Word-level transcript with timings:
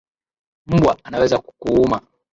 Mbwa 0.67 0.97
anaweza 1.03 1.39
kukuuma 1.39 2.01